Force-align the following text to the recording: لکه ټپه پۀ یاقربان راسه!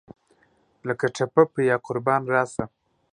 لکه 0.87 1.05
ټپه 1.15 1.43
پۀ 1.51 1.61
یاقربان 1.71 2.21
راسه! 2.33 2.65